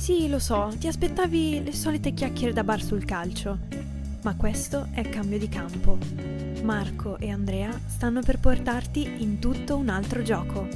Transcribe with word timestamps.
Sì, 0.00 0.30
lo 0.30 0.38
so, 0.38 0.72
ti 0.78 0.86
aspettavi 0.86 1.62
le 1.62 1.74
solite 1.74 2.14
chiacchiere 2.14 2.54
da 2.54 2.64
bar 2.64 2.82
sul 2.82 3.04
calcio. 3.04 3.58
Ma 4.22 4.34
questo 4.34 4.88
è 4.92 5.06
cambio 5.10 5.38
di 5.38 5.46
campo. 5.50 5.98
Marco 6.62 7.18
e 7.18 7.28
Andrea 7.28 7.78
stanno 7.86 8.22
per 8.22 8.38
portarti 8.38 9.22
in 9.22 9.38
tutto 9.38 9.76
un 9.76 9.90
altro 9.90 10.22
gioco. 10.22 10.66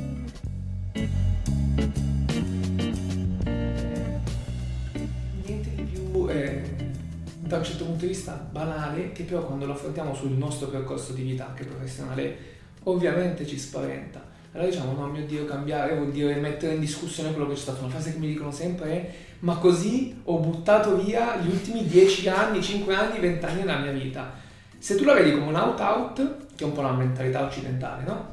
Niente 5.46 5.74
di 5.74 5.82
più 5.84 6.28
eh, 6.28 6.92
da 7.38 7.56
un 7.56 7.64
certo 7.64 7.86
punto 7.86 8.00
di 8.00 8.08
vista 8.08 8.34
banale 8.34 9.12
che 9.12 9.22
però 9.22 9.46
quando 9.46 9.64
lo 9.64 9.72
affrontiamo 9.72 10.14
sul 10.14 10.32
nostro 10.32 10.68
percorso 10.68 11.14
di 11.14 11.22
vita 11.22 11.48
anche 11.48 11.64
professionale 11.64 12.36
ovviamente 12.82 13.46
ci 13.46 13.58
spaventa. 13.58 14.33
Allora 14.54 14.70
diciamo, 14.70 14.92
no 14.92 15.06
mio 15.08 15.26
Dio, 15.26 15.44
cambiare 15.44 15.96
vuol 15.96 16.12
dire 16.12 16.36
mettere 16.36 16.74
in 16.74 16.80
discussione 16.80 17.32
quello 17.32 17.48
che 17.48 17.54
c'è 17.54 17.60
stato. 17.60 17.80
Una 17.80 17.90
frase 17.90 18.12
che 18.12 18.18
mi 18.18 18.28
dicono 18.28 18.52
sempre 18.52 18.90
è 18.90 19.14
ma 19.40 19.58
così 19.58 20.20
ho 20.24 20.38
buttato 20.38 20.96
via 20.96 21.36
gli 21.36 21.48
ultimi 21.48 21.86
10 21.86 22.28
anni, 22.28 22.62
5 22.62 22.94
anni, 22.94 23.18
20 23.18 23.44
anni 23.44 23.60
della 23.60 23.78
mia 23.78 23.92
vita. 23.92 24.32
Se 24.78 24.94
tu 24.94 25.04
la 25.04 25.12
vedi 25.12 25.32
come 25.32 25.46
un 25.46 25.54
out-out, 25.54 26.46
che 26.54 26.64
è 26.64 26.66
un 26.66 26.72
po' 26.72 26.82
la 26.82 26.92
mentalità 26.92 27.44
occidentale, 27.44 28.04
no? 28.04 28.32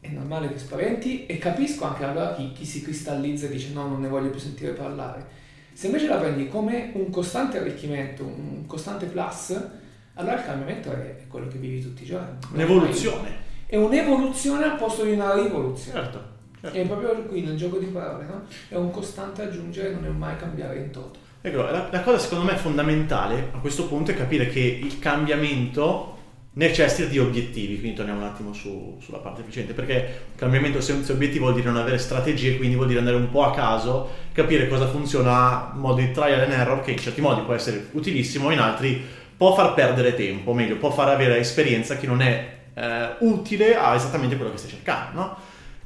È 0.00 0.08
normale 0.08 0.48
che 0.48 0.58
spaventi 0.58 1.26
e 1.26 1.38
capisco 1.38 1.84
anche 1.84 2.04
allora 2.04 2.34
chi, 2.34 2.52
chi 2.52 2.64
si 2.64 2.82
cristallizza 2.82 3.46
e 3.46 3.50
dice 3.50 3.72
no, 3.72 3.88
non 3.88 4.00
ne 4.00 4.08
voglio 4.08 4.30
più 4.30 4.40
sentire 4.40 4.72
parlare. 4.72 5.40
Se 5.72 5.86
invece 5.86 6.06
la 6.06 6.16
prendi 6.16 6.48
come 6.48 6.92
un 6.94 7.10
costante 7.10 7.58
arricchimento, 7.58 8.24
un 8.24 8.64
costante 8.66 9.06
plus, 9.06 9.60
allora 10.14 10.36
il 10.36 10.44
cambiamento 10.44 10.92
è 10.92 11.24
quello 11.28 11.48
che 11.48 11.58
vivi 11.58 11.82
tutti 11.82 12.04
i 12.04 12.06
giorni. 12.06 12.38
Un'evoluzione. 12.52 13.41
È 13.72 13.76
un'evoluzione 13.76 14.64
al 14.64 14.76
posto 14.76 15.02
di 15.02 15.12
una 15.12 15.32
rivoluzione. 15.32 15.98
Certo. 15.98 16.22
certo. 16.60 16.76
È 16.76 16.84
proprio 16.84 17.14
qui 17.22 17.40
nel 17.40 17.56
gioco 17.56 17.78
di 17.78 17.86
parole, 17.86 18.26
no? 18.26 18.42
È 18.68 18.74
un 18.74 18.90
costante 18.90 19.40
aggiungere, 19.40 19.94
non 19.94 20.04
è 20.04 20.08
mai 20.10 20.36
cambiare 20.36 20.76
in 20.76 20.90
toto. 20.90 21.18
Ecco, 21.40 21.62
la, 21.62 21.88
la 21.90 22.02
cosa 22.02 22.18
secondo 22.18 22.44
me 22.44 22.54
fondamentale 22.58 23.48
a 23.50 23.56
questo 23.60 23.86
punto 23.86 24.10
è 24.10 24.14
capire 24.14 24.48
che 24.48 24.60
il 24.60 24.98
cambiamento 24.98 26.18
necessita 26.52 27.08
di 27.08 27.18
obiettivi, 27.18 27.78
quindi 27.78 27.96
torniamo 27.96 28.20
un 28.20 28.26
attimo 28.26 28.52
su, 28.52 28.98
sulla 29.00 29.20
parte 29.20 29.40
efficiente, 29.40 29.72
perché 29.72 30.24
un 30.32 30.36
cambiamento 30.36 30.82
senza 30.82 31.14
obiettivi 31.14 31.38
vuol 31.38 31.54
dire 31.54 31.70
non 31.70 31.80
avere 31.80 31.96
strategie, 31.96 32.58
quindi 32.58 32.74
vuol 32.74 32.88
dire 32.88 32.98
andare 32.98 33.16
un 33.16 33.30
po' 33.30 33.44
a 33.44 33.52
caso, 33.52 34.06
capire 34.32 34.68
cosa 34.68 34.86
funziona 34.86 35.72
modo 35.72 36.02
di 36.02 36.10
trial 36.10 36.40
and 36.40 36.52
error, 36.52 36.82
che 36.82 36.90
in 36.90 36.98
certi 36.98 37.22
modi 37.22 37.40
può 37.40 37.54
essere 37.54 37.88
utilissimo, 37.92 38.50
in 38.50 38.58
altri 38.58 39.02
può 39.34 39.54
far 39.54 39.72
perdere 39.72 40.14
tempo, 40.14 40.50
o 40.50 40.54
meglio, 40.54 40.76
può 40.76 40.90
far 40.90 41.08
avere 41.08 41.38
esperienza 41.38 41.96
che 41.96 42.06
non 42.06 42.20
è 42.20 42.60
eh, 42.74 43.16
utile 43.20 43.76
a 43.76 43.94
esattamente 43.94 44.36
quello 44.36 44.50
che 44.50 44.58
stai 44.58 44.70
cercando, 44.70 45.20
no? 45.20 45.36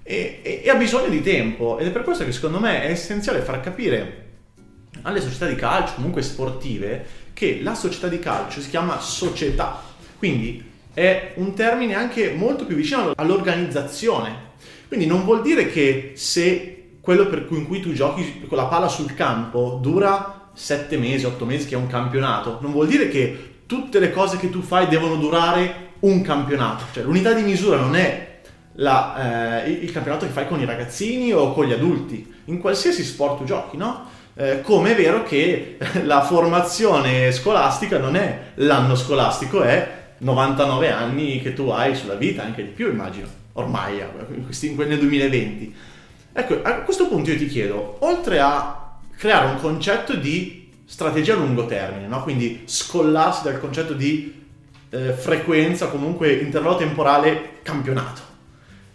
E, 0.02 0.40
e, 0.42 0.60
e 0.64 0.70
ha 0.70 0.76
bisogno 0.76 1.08
di 1.08 1.22
tempo, 1.22 1.78
ed 1.78 1.86
è 1.86 1.90
per 1.90 2.02
questo 2.02 2.24
che 2.24 2.32
secondo 2.32 2.60
me 2.60 2.82
è 2.82 2.90
essenziale 2.90 3.40
far 3.40 3.60
capire 3.60 4.24
alle 5.02 5.20
società 5.20 5.46
di 5.46 5.56
calcio, 5.56 5.94
comunque 5.94 6.22
sportive, 6.22 7.24
che 7.32 7.60
la 7.62 7.74
società 7.74 8.08
di 8.08 8.18
calcio 8.18 8.60
si 8.60 8.70
chiama 8.70 8.98
società 8.98 9.94
quindi 10.18 10.64
è 10.92 11.32
un 11.36 11.54
termine 11.54 11.94
anche 11.94 12.32
molto 12.32 12.64
più 12.64 12.74
vicino 12.74 13.12
all'organizzazione. 13.14 14.44
Quindi 14.88 15.06
non 15.06 15.24
vuol 15.24 15.42
dire 15.42 15.70
che 15.70 16.12
se 16.14 16.98
quello 17.00 17.26
per 17.26 17.46
cui, 17.46 17.58
in 17.58 17.66
cui 17.66 17.80
tu 17.80 17.92
giochi 17.92 18.44
con 18.48 18.56
la 18.56 18.66
palla 18.66 18.88
sul 18.88 19.14
campo 19.14 19.78
dura 19.82 20.50
7 20.54 20.96
mesi, 20.96 21.26
8 21.26 21.44
mesi, 21.44 21.66
che 21.66 21.74
è 21.74 21.78
un 21.78 21.86
campionato, 21.86 22.58
non 22.62 22.72
vuol 22.72 22.86
dire 22.86 23.08
che 23.08 23.54
tutte 23.66 23.98
le 23.98 24.10
cose 24.10 24.38
che 24.38 24.48
tu 24.48 24.62
fai 24.62 24.88
devono 24.88 25.16
durare 25.16 25.85
un 26.06 26.22
campionato. 26.22 26.84
Cioè 26.92 27.02
l'unità 27.02 27.32
di 27.32 27.42
misura 27.42 27.76
non 27.76 27.96
è 27.96 28.38
la, 28.74 29.64
eh, 29.64 29.70
il 29.70 29.92
campionato 29.92 30.26
che 30.26 30.32
fai 30.32 30.46
con 30.46 30.60
i 30.60 30.64
ragazzini 30.64 31.32
o 31.32 31.52
con 31.52 31.66
gli 31.66 31.72
adulti. 31.72 32.34
In 32.46 32.58
qualsiasi 32.58 33.04
sport 33.04 33.38
tu 33.38 33.44
giochi, 33.44 33.76
no? 33.76 34.14
Eh, 34.34 34.60
come 34.60 34.92
è 34.92 34.96
vero 34.96 35.22
che 35.22 35.78
la 36.04 36.22
formazione 36.22 37.32
scolastica 37.32 37.98
non 37.98 38.16
è 38.16 38.52
l'anno 38.56 38.94
scolastico, 38.94 39.62
è 39.62 40.04
99 40.18 40.90
anni 40.90 41.40
che 41.40 41.52
tu 41.52 41.68
hai 41.68 41.94
sulla 41.94 42.14
vita, 42.14 42.42
anche 42.42 42.62
di 42.62 42.70
più 42.70 42.90
immagino, 42.90 43.26
ormai 43.54 44.02
nel 44.76 44.98
2020. 44.98 45.74
Ecco, 46.32 46.60
a 46.62 46.74
questo 46.80 47.08
punto 47.08 47.30
io 47.30 47.38
ti 47.38 47.46
chiedo, 47.46 47.96
oltre 48.00 48.40
a 48.40 48.98
creare 49.16 49.46
un 49.46 49.56
concetto 49.56 50.14
di 50.14 50.70
strategia 50.84 51.34
a 51.34 51.38
lungo 51.38 51.66
termine, 51.66 52.06
no? 52.06 52.22
quindi 52.22 52.62
scollarsi 52.66 53.42
dal 53.42 53.58
concetto 53.58 53.94
di 53.94 54.45
eh, 54.90 55.12
frequenza, 55.12 55.88
comunque 55.88 56.32
intervallo 56.34 56.76
temporale 56.76 57.58
campionato, 57.62 58.20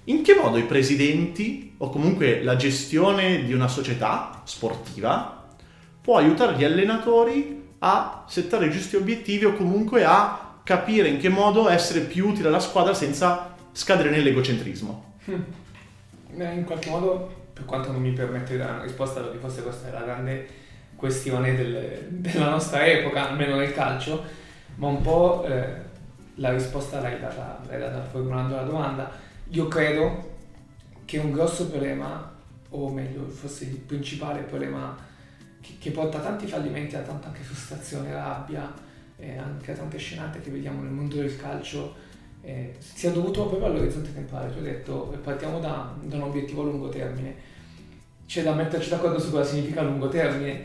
in 0.06 0.22
che 0.24 0.36
modo 0.36 0.58
i 0.58 0.64
presidenti 0.64 1.76
o 1.78 1.90
comunque 1.90 2.44
la 2.44 2.56
gestione 2.56 3.44
di 3.44 3.54
una 3.54 3.68
società 3.68 4.42
sportiva 4.46 5.48
può 6.02 6.18
aiutare 6.18 6.56
gli 6.56 6.64
allenatori 6.64 7.70
a 7.80 8.26
settare 8.28 8.68
i 8.68 8.72
giusti 8.72 8.96
obiettivi 8.96 9.46
o 9.46 9.54
comunque 9.54 10.04
a 10.04 10.60
capire 10.64 11.08
in 11.08 11.20
che 11.20 11.30
modo 11.30 11.70
essere 11.70 12.02
più 12.02 12.28
utile 12.28 12.48
alla 12.48 12.60
squadra 12.60 12.94
senza 12.94 13.56
scadere 13.72 14.10
nell'egocentrismo. 14.10 15.16
Hmm. 15.26 15.42
In 16.34 16.64
qualche 16.66 16.90
modo, 16.90 17.48
per 17.54 17.66
quanto 17.66 17.92
non 17.92 18.02
mi 18.02 18.12
permette 18.12 18.54
di 18.54 18.58
dare 18.58 18.74
una 18.74 18.84
risposta, 18.84 19.22
perché 19.22 19.38
forse 19.40 19.64
questa 19.64 19.90
è 19.90 19.92
la 19.92 20.02
grande 20.02 20.48
questione 20.96 21.56
del, 21.56 22.08
della 22.10 22.50
nostra 22.50 22.86
epoca, 22.86 23.30
almeno 23.30 23.56
nel 23.56 23.74
calcio, 23.74 24.24
ma 24.76 24.88
un 24.88 25.02
po' 25.02 25.44
eh, 25.46 25.90
la 26.36 26.52
risposta 26.52 27.02
l'hai 27.02 27.20
data, 27.20 27.62
l'hai 27.68 27.80
data 27.80 28.02
formulando 28.04 28.56
la 28.56 28.64
domanda. 28.64 29.12
Io 29.50 29.68
credo 29.68 30.30
che 31.06 31.18
un 31.18 31.32
grosso 31.32 31.68
problema, 31.68 32.34
o 32.70 32.90
meglio, 32.90 33.28
forse 33.28 33.66
il 33.66 33.78
principale 33.78 34.42
problema 34.42 34.98
che, 35.60 35.74
che 35.80 35.92
porta 35.92 36.18
a 36.18 36.22
tanti 36.22 36.48
fallimenti, 36.48 36.96
a 36.96 37.02
tanta 37.02 37.28
anche 37.28 37.42
frustrazione, 37.42 38.14
rabbia, 38.14 38.90
e 39.22 39.38
anche 39.38 39.72
a 39.72 39.76
tante 39.76 40.00
scenate 40.00 40.42
che 40.42 40.50
vediamo 40.50 40.82
nel 40.82 40.92
mondo 40.92 41.18
del 41.18 41.38
calcio 41.38 41.94
eh, 42.42 42.76
sia 42.80 43.12
dovuto 43.12 43.46
proprio 43.46 43.68
all'orizzonte 43.70 44.14
temporale. 44.14 44.52
Tu 44.52 44.58
hai 44.58 44.64
detto 44.64 45.16
partiamo 45.22 45.60
da, 45.60 45.94
da, 46.02 46.16
un 46.16 46.24
obiettivo 46.24 46.64
a 46.64 46.66
lungo 46.66 46.90
termine. 46.90 47.50
C'è 48.26 48.42
da 48.42 48.54
metterci 48.54 48.90
d'accordo 48.90 49.20
su 49.20 49.30
cosa 49.30 49.44
significa 49.44 49.84
lungo 49.84 50.08
termine, 50.08 50.60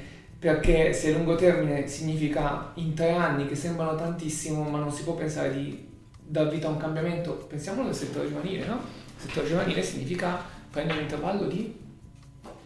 perché 0.47 0.93
se 0.93 1.11
lungo 1.11 1.35
termine 1.35 1.89
significa 1.89 2.71
in 2.75 2.95
tre 2.95 3.11
anni, 3.11 3.49
che 3.49 3.57
sembrano 3.57 3.97
tantissimo, 3.97 4.63
ma 4.63 4.79
non 4.79 4.93
si 4.93 5.03
può 5.03 5.15
pensare 5.15 5.53
di 5.53 5.89
dar 6.17 6.49
vita 6.49 6.69
a 6.69 6.71
un 6.71 6.77
cambiamento, 6.77 7.33
pensiamo 7.49 7.85
al 7.85 7.93
settore 7.93 8.29
giovanile, 8.29 8.65
no? 8.65 8.75
Il 9.17 9.23
settore 9.27 9.49
giovanile 9.49 9.83
significa 9.83 10.41
prendere 10.71 10.99
un 10.99 11.05
intervallo 11.05 11.49
di 11.49 11.77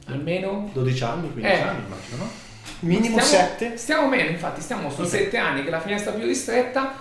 almeno 0.08 0.68
12 0.74 1.04
anni, 1.04 1.32
15 1.32 1.54
eh, 1.54 1.62
anni 1.62 1.84
immagino, 1.86 2.16
no? 2.18 2.30
Minimo 2.80 3.18
7? 3.18 3.78
Stiamo, 3.78 4.08
meno, 4.08 4.28
infatti, 4.28 4.60
stiamo 4.60 4.90
su 4.90 5.02
7 5.02 5.28
okay. 5.28 5.40
anni, 5.40 5.62
che 5.62 5.68
è 5.68 5.70
la 5.70 5.80
finestra 5.80 6.12
più 6.12 6.26
ristretta. 6.26 6.92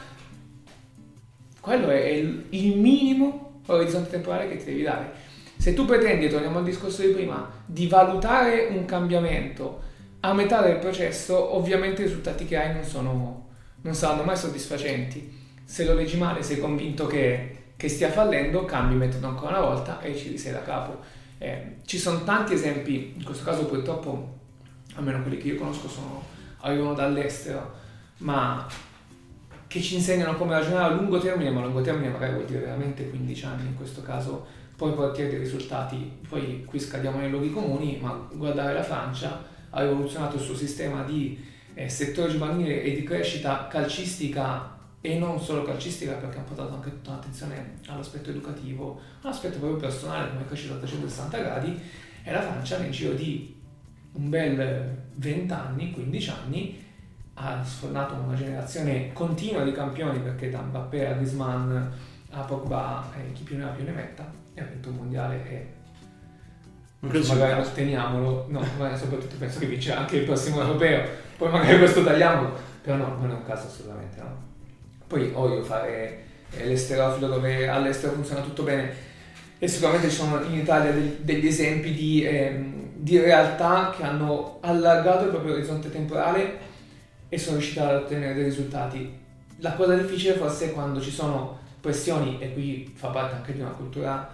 Quello 1.60 1.90
è 1.90 2.06
il, 2.06 2.46
il 2.52 2.78
minimo 2.78 3.64
orizzonte 3.66 4.12
temporale 4.12 4.48
che 4.48 4.56
ti 4.56 4.64
devi 4.64 4.84
dare. 4.84 5.12
Se 5.58 5.74
tu 5.74 5.84
pretendi, 5.84 6.30
torniamo 6.30 6.60
al 6.60 6.64
discorso 6.64 7.02
di 7.02 7.10
prima, 7.10 7.52
di 7.66 7.86
valutare 7.88 8.70
un 8.72 8.86
cambiamento 8.86 9.88
a 10.22 10.34
metà 10.34 10.62
del 10.62 10.78
processo, 10.78 11.56
ovviamente 11.56 12.02
i 12.02 12.06
risultati 12.06 12.46
che 12.46 12.58
hai 12.58 12.74
non, 12.74 12.84
sono, 12.84 13.50
non 13.82 13.94
saranno 13.94 14.24
mai 14.24 14.36
soddisfacenti. 14.36 15.38
Se 15.64 15.86
lo 15.86 15.94
leggi 15.94 16.18
male, 16.18 16.44
sei 16.44 16.60
convinto 16.60 17.08
che, 17.08 17.74
che 17.78 17.88
stia 17.88 18.10
fallendo, 18.10 18.66
cambi 18.66 18.96
metodo 18.96 19.28
ancora 19.28 19.58
una 19.58 19.68
volta 19.68 20.02
e 20.02 20.16
ci 20.16 20.30
risei 20.30 20.52
da 20.52 20.62
capo. 20.62 21.00
Eh, 21.38 21.78
ci 21.86 21.98
sono 21.98 22.24
tanti 22.24 22.54
esempi, 22.54 23.14
in 23.16 23.24
questo 23.24 23.46
caso 23.46 23.66
purtroppo 23.66 24.38
almeno 24.96 25.22
quelli 25.22 25.38
che 25.38 25.50
io 25.50 25.56
conosco 25.56 25.88
sono, 25.88 26.24
arrivano 26.62 26.94
dall'estero, 26.94 27.72
ma 28.18 28.68
che 29.68 29.82
ci 29.82 29.96
insegnano 29.96 30.36
come 30.36 30.54
ragionare 30.54 30.94
a 30.94 30.96
lungo 30.96 31.20
termine, 31.20 31.52
ma 31.52 31.62
a 31.62 31.66
lungo 31.66 31.82
termine 31.82 32.10
magari 32.10 32.34
vuol 32.34 32.46
dire 32.46 32.60
veramente 32.60 33.08
15 33.08 33.46
anni 33.46 33.68
in 33.68 33.76
questo 33.76 34.02
caso, 34.02 34.46
poi 34.76 34.92
portare 34.94 35.30
dei 35.30 35.40
risultati. 35.40 36.20
Poi 36.28 36.66
qui 36.66 36.80
scadiamo 36.80 37.20
nei 37.20 37.30
luoghi 37.30 37.52
comuni, 37.52 38.00
ma 38.02 38.28
guardare 38.34 38.74
la 38.74 38.84
Francia 38.84 39.58
ha 39.70 39.82
rivoluzionato 39.82 40.36
il 40.36 40.42
suo 40.42 40.56
sistema 40.56 41.04
di 41.04 41.44
eh, 41.74 41.90
settore 41.90 42.32
giovanile 42.32 42.82
e 42.82 42.94
di 42.94 43.04
crescita 43.04 43.68
calcistica 43.68 44.78
e 45.02 45.18
non 45.18 45.40
solo 45.40 45.64
calcistica 45.64 46.14
perché 46.14 46.40
ha 46.40 46.42
portato 46.42 46.74
anche 46.74 46.90
tutta 46.90 47.12
l'attenzione 47.12 47.80
all'aspetto 47.88 48.32
educativo, 48.32 49.00
all'aspetto 49.22 49.58
proprio 49.58 49.80
personale 49.80 50.30
come 50.30 50.46
crescita 50.46 50.74
a 50.74 50.78
360 50.78 51.38
gradi 51.38 51.80
e 52.24 52.32
la 52.32 52.42
Francia 52.42 52.78
nel 52.80 52.92
giro 52.92 53.14
di 53.14 53.56
un 54.14 54.30
bel 54.30 55.08
20 55.16 55.54
anni, 55.54 55.92
15 55.92 56.30
anni, 56.30 56.86
ha 57.36 57.64
sfornato 57.64 58.16
una 58.16 58.36
generazione 58.36 59.14
continua 59.14 59.64
di 59.64 59.72
campioni 59.72 60.20
perché 60.20 60.50
da 60.50 60.60
Mbappé 60.60 61.08
a 61.08 61.14
Griezmann 61.14 61.88
a 62.32 62.42
Pogba 62.42 63.10
e 63.16 63.32
chi 63.32 63.44
più 63.44 63.58
ne 63.58 63.64
ha 63.64 63.70
più 63.70 63.86
ne 63.86 63.92
metta 63.92 64.30
e 64.54 64.62
ha 64.62 64.66
vinto 64.66 64.90
un 64.90 64.96
mondiale 64.96 65.50
e 65.50 65.74
magari 67.00 67.62
lo 67.62 67.70
teniamolo. 67.72 68.46
No, 68.50 68.66
ma 68.78 68.96
soprattutto 68.96 69.36
penso 69.38 69.60
che 69.60 69.66
vincerà 69.66 70.00
anche 70.00 70.18
il 70.18 70.26
prossimo 70.26 70.62
europeo. 70.62 71.08
Poi 71.38 71.50
magari 71.50 71.78
questo 71.78 72.04
tagliamo. 72.04 72.52
Però 72.82 72.96
no, 72.96 73.18
non 73.20 73.32
è 73.32 73.34
un 73.34 73.46
caso 73.46 73.68
assolutamente 73.68 74.20
no? 74.22 74.48
Poi 75.08 75.32
odio 75.34 75.64
fare 75.64 76.24
eh, 76.52 76.66
l'esterofilo 76.66 77.28
dove 77.28 77.68
all'estero 77.68 78.14
funziona 78.14 78.42
tutto 78.42 78.64
bene. 78.64 79.08
E 79.58 79.68
sicuramente 79.68 80.10
ci 80.10 80.16
sono 80.16 80.42
in 80.44 80.56
Italia 80.56 80.92
degli, 80.92 81.46
esempi 81.46 81.94
di 81.94 82.24
ehm, 82.24 82.80
di 83.02 83.18
realtà 83.18 83.94
che 83.96 84.04
hanno 84.04 84.58
allargato 84.60 85.24
il 85.24 85.30
proprio 85.30 85.54
orizzonte 85.54 85.90
temporale 85.90 86.68
e 87.30 87.38
sono 87.38 87.56
riusciti 87.56 87.80
ad 87.80 87.96
ottenere 87.96 88.34
dei 88.34 88.44
risultati. 88.44 89.18
La 89.60 89.74
cosa 89.74 89.96
difficile 89.96 90.34
forse 90.34 90.66
è 90.66 90.74
quando 90.74 91.00
ci 91.00 91.12
sono 91.12 91.60
pressioni, 91.80 92.38
e 92.40 92.52
qui 92.52 92.92
fa 92.94 93.08
parte 93.08 93.36
anche 93.36 93.54
di 93.54 93.62
una 93.62 93.70
cultura 93.70 94.30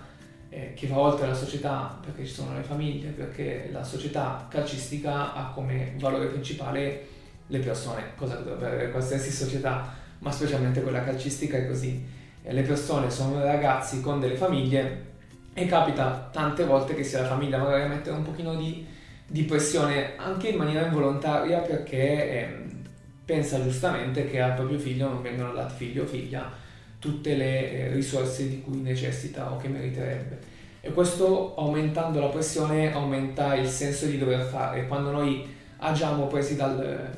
eh, 0.55 0.73
che 0.73 0.87
va 0.87 0.99
oltre 0.99 1.27
la 1.27 1.33
società, 1.33 1.99
perché 2.01 2.25
ci 2.25 2.31
sono 2.31 2.55
le 2.55 2.63
famiglie, 2.63 3.09
perché 3.09 3.67
la 3.73 3.83
società 3.83 4.47
calcistica 4.49 5.33
ha 5.33 5.51
come 5.53 5.93
valore 5.99 6.27
principale 6.27 7.07
le 7.47 7.59
persone, 7.59 8.13
cosa 8.15 8.37
che 8.37 8.43
dovrebbe 8.43 8.67
avere 8.67 8.91
qualsiasi 8.91 9.31
società, 9.31 9.93
ma 10.19 10.31
specialmente 10.31 10.81
quella 10.81 11.03
calcistica 11.03 11.57
è 11.57 11.67
così. 11.67 12.07
E 12.41 12.53
le 12.53 12.61
persone 12.61 13.09
sono 13.09 13.43
ragazzi 13.43 13.99
con 13.99 14.21
delle 14.21 14.37
famiglie 14.37 15.13
e 15.53 15.65
capita 15.65 16.29
tante 16.31 16.63
volte 16.63 16.95
che 16.95 17.03
sia 17.03 17.21
la 17.21 17.27
famiglia 17.27 17.57
magari 17.57 17.83
a 17.83 17.87
mettere 17.87 18.15
un 18.15 18.23
pochino 18.23 18.55
di, 18.55 18.85
di 19.27 19.43
pressione 19.43 20.15
anche 20.15 20.49
in 20.49 20.57
maniera 20.57 20.85
involontaria 20.85 21.59
perché 21.59 22.29
eh, 22.29 22.57
pensa 23.25 23.61
giustamente 23.61 24.29
che 24.29 24.39
al 24.39 24.53
proprio 24.53 24.77
figlio 24.77 25.09
non 25.09 25.21
vengono 25.21 25.53
dati 25.53 25.73
figlio 25.75 26.03
o 26.03 26.05
figlia 26.05 26.63
tutte 27.05 27.35
le 27.35 27.71
eh, 27.71 27.93
risorse 27.93 28.49
di 28.49 28.61
cui 28.61 28.81
necessita 28.81 29.51
o 29.51 29.57
che 29.57 29.67
meriterebbe. 29.67 30.39
E 30.81 30.91
questo 30.91 31.53
aumentando 31.55 32.19
la 32.19 32.29
pressione 32.29 32.91
aumenta 32.91 33.53
il 33.53 33.67
senso 33.67 34.07
di 34.07 34.17
dover 34.17 34.41
fare. 34.41 34.87
Quando 34.87 35.11
noi 35.11 35.47
agiamo 35.77 36.25
presi 36.25 36.55
dal, 36.55 37.15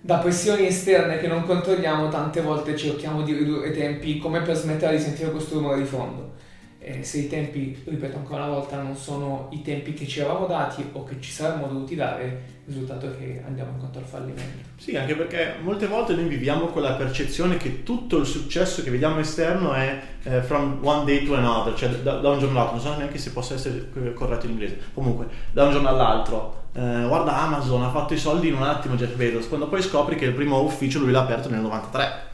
da 0.00 0.16
pressioni 0.18 0.66
esterne 0.66 1.18
che 1.18 1.28
non 1.28 1.44
controlliamo, 1.44 2.08
tante 2.08 2.40
volte 2.40 2.76
cerchiamo 2.76 3.22
di 3.22 3.34
ridurre 3.34 3.68
i 3.68 3.72
tempi 3.72 4.18
come 4.18 4.40
per 4.40 4.56
smettere 4.56 4.96
di 4.96 5.02
sentire 5.02 5.30
questo 5.30 5.54
rumore 5.54 5.78
di 5.78 5.84
fondo 5.84 6.36
eh, 6.80 7.02
se 7.02 7.18
i 7.18 7.28
tempi, 7.28 7.76
ripeto 7.84 8.18
ancora 8.18 8.44
una 8.44 8.54
volta, 8.54 8.80
non 8.80 8.94
sono 8.94 9.48
i 9.50 9.62
tempi 9.62 9.94
che 9.94 10.06
ci 10.06 10.20
eravamo 10.20 10.46
dati 10.46 10.84
o 10.92 11.02
che 11.02 11.16
ci 11.20 11.32
saremmo 11.32 11.66
dovuti 11.66 11.96
dare, 11.96 12.56
il 12.64 12.74
risultato 12.74 13.06
è 13.06 13.18
che 13.18 13.42
andiamo 13.44 13.72
incontro 13.72 14.00
al 14.00 14.06
fallimento. 14.06 14.68
Sì, 14.76 14.96
anche 14.96 15.16
perché 15.16 15.56
molte 15.60 15.88
volte 15.88 16.14
noi 16.14 16.28
viviamo 16.28 16.66
con 16.66 16.82
la 16.82 16.92
percezione 16.92 17.56
che 17.56 17.82
tutto 17.82 18.18
il 18.18 18.26
successo 18.26 18.82
che 18.84 18.90
vediamo 18.90 19.18
esterno 19.18 19.72
è 19.72 20.00
eh, 20.22 20.42
from 20.42 20.78
one 20.82 21.04
day 21.04 21.24
to 21.24 21.34
another, 21.34 21.74
cioè 21.74 21.88
da, 21.88 22.18
da, 22.18 22.30
un 22.30 22.38
giorno 22.38 22.60
all'altro, 22.60 22.76
non 22.76 22.92
so 22.92 22.96
neanche 22.96 23.18
se 23.18 23.32
possa 23.32 23.54
essere 23.54 23.90
corretto 24.14 24.46
in 24.46 24.52
inglese, 24.52 24.78
comunque 24.94 25.26
da 25.50 25.64
un 25.64 25.72
giorno 25.72 25.88
all'altro. 25.88 26.66
Eh, 26.74 27.04
guarda 27.08 27.38
Amazon 27.38 27.82
ha 27.82 27.90
fatto 27.90 28.14
i 28.14 28.18
soldi 28.18 28.48
in 28.48 28.54
un 28.54 28.62
attimo 28.62 28.94
Jeff 28.94 29.14
Bezos, 29.14 29.48
quando 29.48 29.66
poi 29.66 29.82
scopri 29.82 30.14
che 30.14 30.26
il 30.26 30.32
primo 30.32 30.60
ufficio 30.60 31.00
lui 31.00 31.10
l'ha 31.10 31.22
aperto 31.22 31.48
nel 31.48 31.60
93 31.60 32.27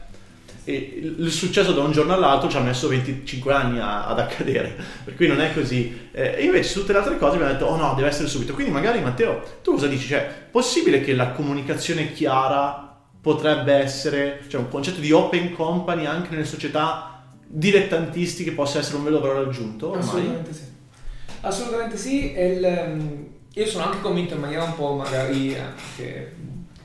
e 0.67 0.99
il 0.99 1.31
successo 1.31 1.73
da 1.73 1.81
un 1.81 1.91
giorno 1.91 2.13
all'altro 2.13 2.49
ci 2.49 2.57
ha 2.57 2.59
messo 2.59 2.87
25 2.87 3.53
anni 3.53 3.79
a, 3.79 4.07
ad 4.07 4.19
accadere, 4.19 4.75
per 5.03 5.15
cui 5.15 5.27
non 5.27 5.39
è 5.39 5.53
così. 5.53 6.09
Eh, 6.11 6.35
e 6.37 6.43
invece 6.43 6.69
su 6.69 6.79
tutte 6.79 6.91
le 6.91 6.97
altre 6.97 7.17
cose 7.19 7.35
abbiamo 7.35 7.53
detto, 7.53 7.65
oh 7.65 7.77
no, 7.77 7.93
deve 7.93 8.07
essere 8.07 8.27
subito. 8.27 8.53
Quindi 8.53 8.71
magari 8.71 8.99
Matteo, 8.99 9.43
tu 9.61 9.73
cosa 9.73 9.85
dici? 9.85 10.07
Cioè, 10.07 10.27
possibile 10.49 11.01
che 11.01 11.13
la 11.13 11.29
comunicazione 11.29 12.11
chiara 12.13 12.97
potrebbe 13.21 13.73
essere, 13.73 14.41
cioè 14.47 14.59
un 14.59 14.69
concetto 14.69 14.99
di 14.99 15.11
open 15.11 15.53
company 15.53 16.05
anche 16.05 16.29
nelle 16.31 16.45
società 16.45 17.23
dilettantistiche 17.45 18.51
possa 18.51 18.79
essere 18.79 18.97
un 18.97 19.03
vero 19.03 19.19
valore 19.19 19.47
aggiunto? 19.47 19.91
Ormai? 19.91 20.03
Assolutamente 20.03 20.53
sì. 20.53 20.63
Assolutamente 21.41 21.97
sì, 21.97 22.31
il, 22.31 22.65
ehm, 22.65 23.27
io 23.53 23.65
sono 23.67 23.85
anche 23.85 24.01
convinto 24.01 24.33
in 24.33 24.39
maniera 24.39 24.63
un 24.63 24.75
po' 24.75 24.95
magari 24.95 25.55
anche 25.55 26.33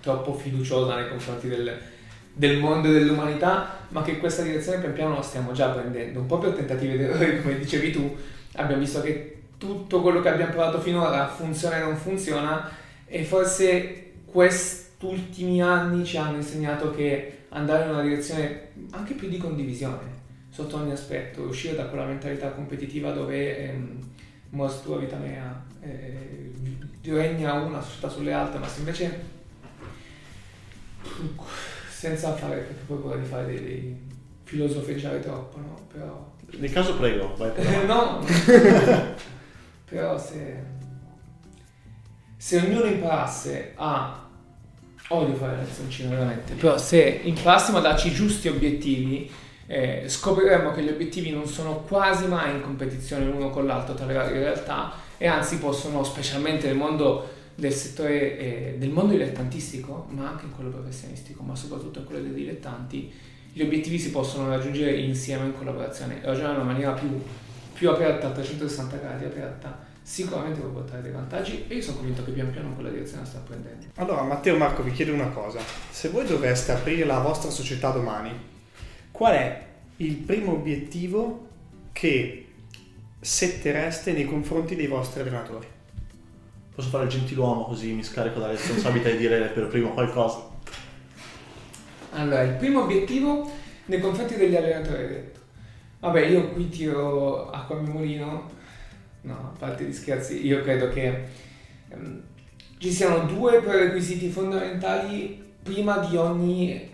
troppo 0.03 0.35
fiduciosa 0.35 0.97
nei 0.97 1.09
confronti 1.09 1.49
del 1.49 1.79
del 2.33 2.59
mondo 2.59 2.89
e 2.89 2.93
dell'umanità, 2.93 3.79
ma 3.89 4.03
che 4.03 4.19
questa 4.19 4.43
direzione 4.43 4.79
pian 4.79 4.93
piano 4.93 5.15
la 5.15 5.23
stiamo 5.23 5.53
già 5.53 5.69
prendendo. 5.69 6.21
Un 6.21 6.27
po' 6.27 6.39
per 6.39 6.53
tentativi 6.53 6.95
ed 6.95 7.01
errori, 7.03 7.43
come 7.43 7.59
dicevi 7.59 7.91
tu, 7.91 8.17
abbiamo 8.55 8.81
visto 8.81 9.01
che 9.01 9.43
tutto 9.59 10.01
quello 10.01 10.21
che 10.21 10.29
abbiamo 10.29 10.53
provato 10.53 10.81
finora 10.81 11.29
funziona 11.29 11.77
e 11.77 11.81
non 11.81 11.97
funziona 11.97 12.71
e 13.07 13.25
forse 13.25 14.13
questi 14.25 15.05
ultimi 15.05 15.61
anni 15.61 16.05
ci 16.05 16.17
hanno 16.17 16.37
insegnato 16.37 16.91
che 16.93 17.45
andare 17.51 17.85
in 17.85 17.91
una 17.91 18.03
direzione 18.03 18.69
anche 18.93 19.15
più 19.15 19.29
di 19.29 19.37
condivisione 19.37 20.19
sotto 20.51 20.77
ogni 20.77 20.93
aspetto, 20.93 21.43
uscire 21.43 21.75
da 21.77 21.87
quella 21.87 22.05
mentalità 22.05 22.51
competitiva 22.51 23.13
dove 23.13 23.59
ehm, 23.59 23.99
mors 24.51 24.83
tua 24.83 24.99
vita 24.99 25.17
mea, 25.17 25.63
eh, 25.81 26.51
regna 27.05 27.55
una 27.55 27.81
società 27.81 28.09
sulle 28.09 28.33
altre, 28.33 28.59
ma 28.59 28.69
se 28.69 28.79
invece 28.79 29.25
senza 32.01 32.35
fare, 32.35 32.61
perché 32.61 32.83
poi 32.87 32.97
vorrei 32.97 33.25
fare 33.27 33.45
dei, 33.45 33.63
dei 33.63 34.01
filosofeggiare 34.45 35.21
troppo, 35.21 35.59
no? 35.59 35.81
Però... 35.93 36.33
Nel 36.59 36.73
caso 36.73 36.97
prego, 36.97 37.35
vai 37.37 37.51
per 37.51 37.67
No, 37.85 38.25
però 39.85 40.19
se, 40.19 40.63
se 42.39 42.57
ognuno 42.57 42.87
imparasse 42.87 43.75
a... 43.77 44.29
Odio 45.09 45.35
fare 45.35 45.57
la 45.57 45.63
lezioncina 45.63 46.11
veramente, 46.11 46.55
però 46.55 46.79
se 46.79 47.21
imparassimo 47.25 47.79
a 47.79 47.81
darci 47.81 48.09
i 48.09 48.13
giusti 48.13 48.49
obiettivi, 48.49 49.31
eh, 49.67 50.05
scopriremmo 50.07 50.71
che 50.71 50.83
gli 50.83 50.89
obiettivi 50.89 51.33
non 51.33 51.47
sono 51.47 51.81
quasi 51.81 52.27
mai 52.29 52.55
in 52.55 52.63
competizione 52.63 53.27
l'uno 53.27 53.51
con 53.51 53.67
l'altro 53.67 53.93
tra 53.95 54.07
le 54.07 54.15
varie 54.15 54.39
realtà 54.39 54.93
e 55.19 55.27
anzi 55.27 55.59
possono, 55.59 56.03
specialmente 56.05 56.69
nel 56.69 56.77
mondo 56.77 57.29
del 57.61 57.73
settore 57.73 58.39
eh, 58.39 58.75
del 58.79 58.91
mondo 58.91 59.13
dilettantistico, 59.13 60.07
ma 60.11 60.31
anche 60.31 60.47
in 60.47 60.55
quello 60.55 60.71
professionistico, 60.71 61.43
ma 61.43 61.55
soprattutto 61.55 62.01
in 62.01 62.05
quello 62.07 62.23
dei 62.23 62.33
dilettanti, 62.33 63.13
gli 63.53 63.63
obiettivi 63.63 63.99
si 63.99 64.11
possono 64.11 64.49
raggiungere 64.49 64.97
insieme 64.97 65.47
in 65.47 65.57
collaborazione. 65.57 66.21
Ragionare 66.23 66.55
in 66.55 66.61
una 66.61 66.73
maniera 66.73 66.93
più, 66.93 67.23
più 67.75 67.91
aperta, 67.91 68.29
a 68.29 68.31
360 68.31 68.97
gradi 68.97 69.25
aperta, 69.25 69.87
sicuramente 70.03 70.61
può 70.61 70.71
portare 70.71 71.03
dei 71.03 71.13
vantaggi 71.13 71.65
e 71.69 71.75
io 71.75 71.83
sono 71.83 71.99
convinto 71.99 72.25
che 72.25 72.33
pian 72.33 72.51
piano 72.51 72.75
quella 72.75 72.91
direzione 72.91 73.23
la 73.23 73.29
sta 73.29 73.39
prendendo. 73.41 73.87
Allora 73.97 74.23
Matteo 74.23 74.57
Marco 74.57 74.83
vi 74.83 74.93
chiedo 74.93 75.13
una 75.13 75.29
cosa, 75.29 75.61
se 75.91 76.09
voi 76.09 76.27
doveste 76.27 76.73
aprire 76.73 77.05
la 77.05 77.21
vostra 77.21 77.51
società 77.51 77.91
domani, 77.91 78.33
qual 79.11 79.35
è 79.35 79.67
il 79.97 80.15
primo 80.15 80.53
obiettivo 80.53 81.49
che 81.93 82.47
settereste 83.21 84.13
nei 84.13 84.25
confronti 84.25 84.75
dei 84.75 84.87
vostri 84.87 85.21
allenatori? 85.21 85.67
Posso 86.75 86.89
fare 86.89 87.05
il 87.05 87.11
gentiluomo 87.11 87.65
così 87.65 87.93
mi 87.93 88.03
scarico 88.03 88.39
la 88.39 88.47
responsabilità 88.47 89.11
di 89.11 89.17
dire 89.17 89.47
per 89.49 89.67
primo 89.67 89.93
qualcosa. 89.93 90.49
Allora, 92.13 92.43
il 92.43 92.55
primo 92.55 92.83
obiettivo 92.83 93.51
nei 93.87 94.01
confronti 94.01 94.37
degli 94.37 94.55
allenatori 94.55 95.09
detto. 95.09 95.41
Vabbè, 95.99 96.27
io 96.27 96.51
qui 96.51 96.69
tiro 96.69 97.51
acqua 97.51 97.77
al 97.77 97.83
mio 97.83 97.93
mulino. 97.93 98.51
No, 99.23 99.35
a 99.35 99.59
parte 99.59 99.85
gli 99.85 99.93
scherzi, 99.93 100.47
io 100.47 100.63
credo 100.63 100.89
che 100.89 101.25
um, 101.91 102.23
ci 102.79 102.91
siano 102.91 103.27
due 103.27 103.61
prerequisiti 103.61 104.31
fondamentali 104.31 105.53
prima 105.63 105.99
di 105.99 106.17
ogni 106.17 106.89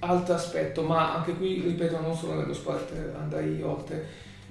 altro 0.00 0.34
aspetto, 0.34 0.82
ma 0.82 1.14
anche 1.14 1.34
qui, 1.34 1.60
ripeto, 1.60 2.00
non 2.00 2.16
solo 2.16 2.34
nello 2.34 2.54
sport, 2.54 2.92
andrei 3.16 3.62
oltre. 3.62 4.04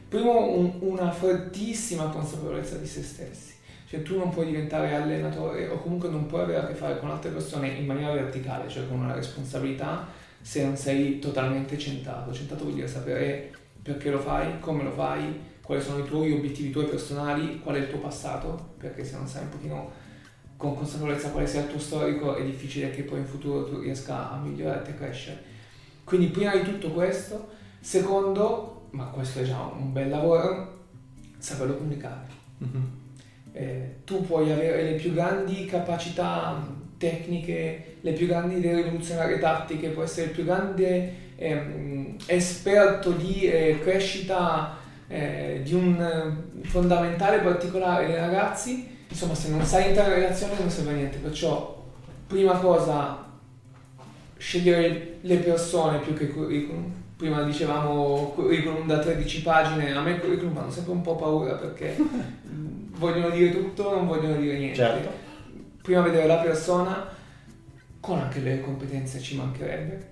Primo, 0.07 0.53
un, 0.53 0.77
una 0.79 1.11
fortissima 1.11 2.05
consapevolezza 2.05 2.77
di 2.77 2.87
se 2.87 3.03
stessi 3.03 3.57
cioè 3.89 4.03
tu 4.03 4.19
non 4.19 4.29
puoi 4.29 4.45
diventare 4.45 4.93
allenatore 4.93 5.67
o 5.67 5.79
comunque 5.79 6.09
non 6.09 6.27
puoi 6.27 6.43
avere 6.43 6.59
a 6.59 6.67
che 6.67 6.75
fare 6.75 6.99
con 6.99 7.09
altre 7.09 7.31
persone 7.31 7.69
in 7.69 7.87
maniera 7.87 8.13
verticale, 8.13 8.69
cioè 8.69 8.87
con 8.87 8.99
una 8.99 9.15
responsabilità 9.15 10.05
se 10.39 10.63
non 10.63 10.77
sei 10.77 11.17
totalmente 11.17 11.75
centrato. 11.75 12.31
Centrato 12.31 12.65
vuol 12.65 12.75
dire 12.75 12.87
sapere 12.87 13.51
perché 13.81 14.11
lo 14.11 14.19
fai, 14.19 14.59
come 14.59 14.83
lo 14.83 14.91
fai, 14.91 15.41
quali 15.63 15.81
sono 15.81 16.03
i 16.03 16.05
tuoi 16.05 16.33
obiettivi 16.33 16.69
tuoi 16.69 16.85
personali, 16.85 17.59
qual 17.61 17.77
è 17.77 17.79
il 17.79 17.89
tuo 17.89 17.97
passato, 17.97 18.73
perché 18.77 19.03
se 19.03 19.15
non 19.15 19.25
sai 19.25 19.41
un 19.41 19.49
pochino 19.49 19.91
con 20.55 20.75
consapevolezza 20.75 21.31
quale 21.31 21.47
sia 21.47 21.61
il 21.61 21.69
tuo 21.69 21.79
storico 21.79 22.35
è 22.35 22.45
difficile 22.45 22.91
che 22.91 23.01
poi 23.01 23.17
in 23.17 23.25
futuro 23.25 23.65
tu 23.65 23.79
riesca 23.79 24.29
a 24.29 24.37
migliorare 24.37 24.87
e 24.87 24.93
crescere. 24.93 25.43
Quindi 26.03 26.27
prima 26.27 26.55
di 26.55 26.61
tutto 26.61 26.91
questo, 26.91 27.49
secondo, 27.79 28.89
ma 28.91 29.05
questo 29.05 29.39
è 29.39 29.43
già 29.43 29.61
un 29.61 29.91
bel 29.91 30.09
lavoro, 30.09 30.77
saperlo 31.39 31.75
comunicare. 31.75 32.27
Mm-hmm 32.63 32.98
eh, 33.53 33.95
tu 34.05 34.25
puoi 34.25 34.51
avere 34.51 34.83
le 34.83 34.93
più 34.93 35.13
grandi 35.13 35.65
capacità 35.65 36.65
tecniche, 36.97 37.97
le 38.01 38.11
più 38.11 38.27
grandi 38.27 38.59
rivoluzionarie 38.59 39.39
tattiche, 39.39 39.89
puoi 39.89 40.05
essere 40.05 40.27
il 40.27 40.31
più 40.31 40.43
grande 40.43 41.13
ehm, 41.35 42.17
esperto 42.25 43.11
di 43.11 43.41
eh, 43.43 43.79
crescita 43.81 44.77
eh, 45.07 45.61
di 45.63 45.73
un 45.73 45.99
eh, 45.99 46.67
fondamentale 46.67 47.39
particolare 47.39 48.07
dei 48.07 48.15
ragazzi, 48.15 48.97
insomma 49.07 49.33
se 49.33 49.49
non 49.49 49.63
sai 49.63 49.87
entrare 49.87 50.09
in 50.09 50.21
relazione 50.21 50.53
non 50.59 50.69
serve 50.69 50.91
a 50.91 50.95
niente, 50.95 51.17
perciò 51.17 51.83
prima 52.27 52.53
cosa 52.59 53.28
scegliere 54.39 55.17
le 55.19 55.35
persone 55.37 55.99
più 55.99 56.13
che 56.13 56.23
il 56.23 56.33
curriculum. 56.33 56.91
Prima 57.17 57.43
dicevamo 57.43 58.31
curriculum 58.33 58.87
da 58.87 58.99
13 58.99 59.41
pagine, 59.41 59.93
a 59.93 60.01
me 60.01 60.11
il 60.11 60.19
curriculum 60.21 60.55
fanno 60.55 60.71
sempre 60.71 60.93
un 60.93 61.01
po' 61.01 61.17
paura 61.17 61.55
perché 61.55 61.97
vogliono 62.95 63.29
dire 63.29 63.51
tutto, 63.51 63.93
non 63.93 64.07
vogliono 64.07 64.37
dire 64.37 64.57
niente. 64.57 64.75
Certo. 64.75 65.11
Prima 65.81 66.01
vedere 66.01 66.27
la 66.27 66.37
persona, 66.37 67.07
con 67.99 68.19
anche 68.19 68.39
le 68.39 68.61
competenze 68.61 69.19
ci 69.19 69.35
mancherebbe, 69.35 70.11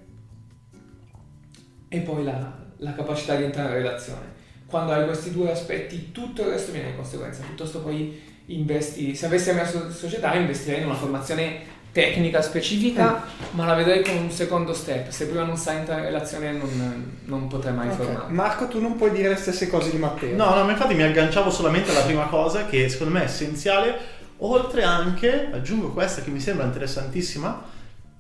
e 1.88 2.00
poi 2.02 2.26
la, 2.26 2.66
la 2.78 2.94
capacità 2.94 3.36
di 3.36 3.44
entrare 3.44 3.70
in 3.70 3.76
relazione. 3.76 4.36
quando 4.66 4.92
hai 4.92 5.06
questi 5.06 5.32
due 5.32 5.50
aspetti 5.50 6.12
tutto 6.12 6.42
il 6.42 6.50
resto 6.50 6.74
viene 6.74 6.90
in 6.90 6.96
conseguenza, 6.96 7.42
piuttosto 7.44 7.82
poi 7.82 8.22
investi, 8.48 9.16
se 9.16 9.26
avessi 9.26 9.48
la 9.48 9.56
mia 9.56 9.66
società 9.66 10.36
investirei 10.36 10.82
in 10.82 10.88
una 10.88 10.96
formazione 10.96 11.76
tecnica 11.98 12.44
specifica, 12.44 13.24
mm. 13.26 13.58
ma 13.58 13.66
la 13.66 13.74
vedrei 13.74 14.04
come 14.04 14.20
un 14.20 14.30
secondo 14.30 14.72
step. 14.72 15.10
Se 15.10 15.26
prima 15.26 15.44
non 15.44 15.58
sai 15.58 15.78
entrare 15.78 16.02
in 16.02 16.06
relazione 16.06 16.52
non, 16.52 17.20
non 17.26 17.48
potrai 17.48 17.74
mai 17.74 17.88
okay. 17.88 18.06
formare. 18.06 18.32
Marco, 18.32 18.68
tu 18.68 18.80
non 18.80 18.96
puoi 18.96 19.10
dire 19.10 19.30
le 19.30 19.36
stesse 19.36 19.68
cose 19.68 19.90
di 19.90 19.98
Matteo. 19.98 20.36
No, 20.36 20.54
no, 20.54 20.64
ma 20.64 20.72
infatti 20.72 20.94
mi 20.94 21.02
agganciavo 21.02 21.50
solamente 21.50 21.90
alla 21.90 22.04
prima 22.04 22.26
cosa 22.26 22.68
che 22.68 22.88
secondo 22.88 23.14
me 23.14 23.22
è 23.22 23.24
essenziale, 23.24 23.98
oltre 24.38 24.84
anche, 24.84 25.50
aggiungo 25.52 25.92
questa 25.92 26.22
che 26.22 26.30
mi 26.30 26.40
sembra 26.40 26.66
interessantissima, 26.66 27.64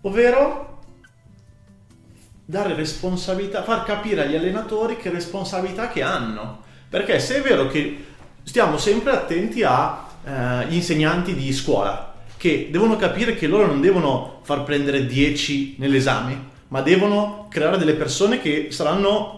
ovvero 0.01 0.79
dare 2.43 2.73
responsabilità, 2.73 3.61
far 3.61 3.83
capire 3.83 4.23
agli 4.23 4.35
allenatori 4.35 4.97
che 4.97 5.11
responsabilità 5.11 5.89
che 5.89 6.01
hanno. 6.01 6.63
Perché 6.89 7.19
se 7.19 7.35
è 7.35 7.41
vero 7.41 7.67
che 7.67 8.05
stiamo 8.41 8.79
sempre 8.79 9.11
attenti 9.11 9.61
agli 9.61 10.71
eh, 10.71 10.75
insegnanti 10.75 11.35
di 11.35 11.53
scuola, 11.53 12.15
che 12.37 12.69
devono 12.71 12.95
capire 12.95 13.35
che 13.35 13.47
loro 13.47 13.65
non 13.65 13.81
devono 13.81 14.39
far 14.43 14.63
prendere 14.63 15.05
10 15.05 15.75
nell'esame, 15.79 16.55
ma 16.69 16.81
devono 16.81 17.47
creare 17.49 17.77
delle 17.77 17.93
persone 17.93 18.39
che 18.39 18.67
saranno 18.71 19.37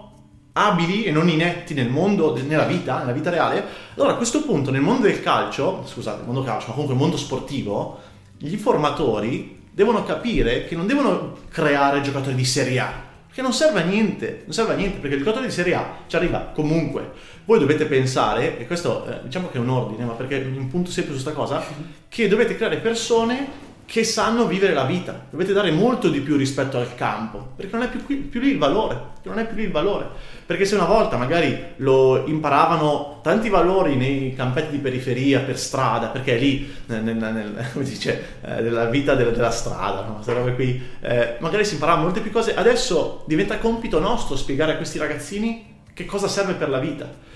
abili 0.53 1.03
e 1.03 1.11
non 1.11 1.29
inetti 1.29 1.73
nel 1.73 1.89
mondo, 1.89 2.37
nella 2.45 2.65
vita, 2.65 2.99
nella 2.99 3.13
vita 3.13 3.29
reale. 3.29 3.63
Allora 3.95 4.13
a 4.13 4.17
questo 4.17 4.43
punto 4.43 4.71
nel 4.71 4.81
mondo 4.81 5.07
del 5.07 5.21
calcio, 5.21 5.83
scusate, 5.85 6.25
mondo 6.25 6.43
calcio, 6.43 6.67
ma 6.67 6.73
comunque 6.73 6.95
mondo 6.95 7.17
sportivo, 7.17 7.99
gli 8.37 8.55
formatori 8.55 9.57
devono 9.71 10.03
capire 10.03 10.65
che 10.65 10.75
non 10.75 10.87
devono 10.87 11.37
creare 11.49 12.01
giocatori 12.01 12.35
di 12.35 12.45
Serie 12.45 12.79
A, 12.79 12.91
perché 13.27 13.41
non 13.41 13.53
serve 13.53 13.81
a 13.81 13.85
niente, 13.85 14.41
non 14.43 14.53
serve 14.53 14.73
a 14.73 14.75
niente, 14.75 14.97
perché 14.97 15.15
il 15.15 15.21
giocatore 15.21 15.45
di 15.47 15.53
Serie 15.53 15.75
A 15.75 15.97
ci 16.07 16.15
arriva 16.15 16.51
comunque. 16.53 17.11
Voi 17.49 17.57
dovete 17.57 17.85
pensare, 17.85 18.59
e 18.59 18.67
questo 18.67 19.07
eh, 19.07 19.21
diciamo 19.23 19.49
che 19.49 19.57
è 19.57 19.59
un 19.59 19.69
ordine, 19.69 20.05
ma 20.05 20.11
perché 20.11 20.37
mi 20.37 20.63
punto 20.65 20.91
sempre 20.91 21.15
su 21.15 21.23
questa 21.23 21.31
cosa, 21.31 21.63
che 22.07 22.27
dovete 22.27 22.55
creare 22.55 22.77
persone 22.77 23.47
che 23.87 24.03
sanno 24.03 24.45
vivere 24.45 24.75
la 24.75 24.83
vita. 24.83 25.25
Dovete 25.31 25.51
dare 25.51 25.71
molto 25.71 26.09
di 26.09 26.19
più 26.19 26.37
rispetto 26.37 26.77
al 26.77 26.93
campo, 26.93 27.53
perché 27.55 27.75
non 27.75 27.85
è 27.85 27.89
più, 27.89 28.05
qui, 28.05 28.17
più 28.17 28.39
lì 28.39 28.49
il 28.49 28.59
valore. 28.59 29.01
Non 29.23 29.39
è 29.39 29.47
più 29.47 29.55
lì 29.55 29.63
il 29.63 29.71
valore. 29.71 30.09
Perché 30.45 30.63
se 30.63 30.75
una 30.75 30.85
volta 30.85 31.17
magari 31.17 31.59
lo 31.77 32.27
imparavano 32.27 33.19
tanti 33.23 33.49
valori 33.49 33.95
nei 33.95 34.35
campetti 34.35 34.69
di 34.69 34.77
periferia, 34.77 35.39
per 35.39 35.57
strada, 35.57 36.09
perché 36.09 36.35
è 36.35 36.39
lì, 36.39 36.71
nel, 36.85 37.01
nel, 37.01 37.15
nel, 37.15 37.69
come 37.73 37.83
si 37.83 37.93
dice, 37.93 38.25
eh, 38.43 38.61
nella 38.61 38.85
vita 38.85 39.15
della, 39.15 39.31
della 39.31 39.49
strada, 39.49 40.05
no? 40.05 40.13
queste 40.13 40.33
robe 40.33 40.53
qui, 40.53 40.79
eh, 40.99 41.37
magari 41.39 41.65
si 41.65 41.73
imparavano 41.73 42.03
molte 42.03 42.21
più 42.21 42.29
cose. 42.29 42.53
Adesso 42.53 43.23
diventa 43.25 43.57
compito 43.57 43.97
nostro 43.97 44.35
spiegare 44.35 44.73
a 44.73 44.75
questi 44.75 44.99
ragazzini 44.99 45.77
che 45.95 46.05
cosa 46.05 46.27
serve 46.27 46.53
per 46.53 46.69
la 46.69 46.77
vita. 46.77 47.27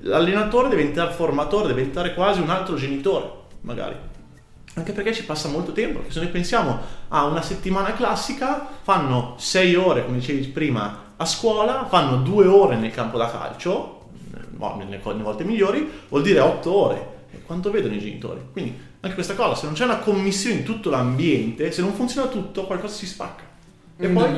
L'allenatore 0.00 0.68
deve 0.68 0.82
diventare 0.82 1.12
formatore, 1.12 1.68
deve 1.68 1.80
diventare 1.80 2.14
quasi 2.14 2.40
un 2.40 2.50
altro 2.50 2.76
genitore, 2.76 3.30
magari 3.62 3.96
anche 4.78 4.92
perché 4.92 5.12
ci 5.12 5.24
passa 5.24 5.48
molto 5.48 5.72
tempo, 5.72 5.98
perché 5.98 6.12
se 6.12 6.20
noi 6.20 6.28
pensiamo 6.28 6.78
a 7.08 7.24
una 7.24 7.42
settimana 7.42 7.92
classica, 7.94 8.66
fanno 8.82 9.34
6 9.36 9.74
ore, 9.74 10.04
come 10.04 10.18
dicevi 10.18 10.46
prima, 10.46 11.06
a 11.16 11.24
scuola, 11.24 11.86
fanno 11.88 12.18
2 12.18 12.46
ore 12.46 12.76
nel 12.76 12.92
campo 12.92 13.18
da 13.18 13.30
calcio, 13.30 14.06
nelle, 14.76 15.00
volte 15.02 15.44
migliori, 15.44 15.88
vuol 16.08 16.22
dire 16.22 16.40
8 16.40 16.72
ore. 16.72 17.16
E 17.30 17.42
quanto 17.42 17.70
vedono 17.70 17.94
i 17.94 17.98
genitori? 17.98 18.40
Quindi 18.52 18.78
anche 19.00 19.14
questa 19.14 19.34
cosa, 19.34 19.54
se 19.54 19.66
non 19.66 19.74
c'è 19.74 19.84
una 19.84 19.98
commissione 19.98 20.56
in 20.56 20.64
tutto 20.64 20.90
l'ambiente, 20.90 21.72
se 21.72 21.82
non 21.82 21.92
funziona 21.92 22.28
tutto, 22.28 22.64
qualcosa 22.64 22.94
si 22.94 23.06
spacca. 23.06 23.44
E 23.96 24.08
poi, 24.08 24.30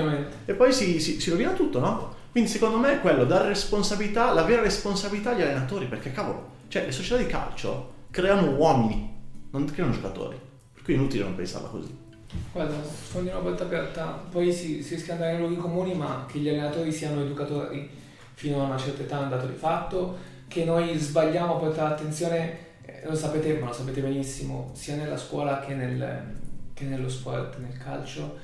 e 0.47 0.54
poi 0.54 0.73
si, 0.73 1.00
si, 1.00 1.20
si, 1.20 1.30
rovina 1.30 1.52
tutto, 1.52 1.80
no? 1.80 2.14
Quindi 2.31 2.49
secondo 2.49 2.79
me 2.79 2.95
è 2.95 3.01
quello, 3.01 3.25
dare 3.25 3.49
responsabilità, 3.49 4.33
la 4.33 4.43
vera 4.43 4.63
responsabilità 4.63 5.31
agli 5.31 5.43
allenatori, 5.43 5.87
perché 5.87 6.13
cavolo, 6.13 6.59
cioè 6.69 6.85
le 6.85 6.93
società 6.93 7.17
di 7.21 7.27
calcio 7.27 7.95
creano 8.11 8.51
uomini, 8.53 9.13
non 9.51 9.65
creano 9.65 9.93
giocatori. 9.93 10.39
Per 10.73 10.83
cui 10.83 10.95
è 10.95 10.97
inutile 10.97 11.25
non 11.25 11.35
pensarla 11.35 11.69
così. 11.69 12.09
Guarda, 12.53 12.75
sfondi 12.85 13.31
una 13.31 13.41
porta 13.41 13.65
aperta, 13.65 14.05
poi 14.31 14.53
si, 14.53 14.83
si 14.83 14.95
rischia 14.95 15.15
di 15.15 15.23
andare 15.23 15.33
nei 15.33 15.41
luoghi 15.41 15.57
comuni, 15.61 15.95
ma 15.95 16.27
che 16.31 16.39
gli 16.39 16.49
allenatori 16.49 16.93
siano 16.93 17.23
educatori 17.23 17.91
fino 18.35 18.63
a 18.63 18.67
una 18.67 18.79
certa 18.79 19.03
età 19.03 19.21
è 19.21 19.23
un 19.25 19.29
dato 19.29 19.47
di 19.47 19.57
fatto, 19.57 20.17
che 20.47 20.65
noi 20.65 20.97
sbagliamo 20.97 21.57
a 21.57 21.59
portare 21.59 21.95
attenzione, 21.95 22.59
eh, 22.83 23.03
lo 23.05 23.15
sapete, 23.15 23.59
ma 23.59 23.67
lo 23.67 23.73
sapete 23.73 24.01
benissimo, 24.01 24.71
sia 24.73 24.95
nella 24.95 25.17
scuola 25.17 25.61
che, 25.61 25.75
nel, 25.75 26.37
che 26.73 26.85
nello 26.85 27.09
sport, 27.09 27.59
nel 27.59 27.77
calcio, 27.77 28.39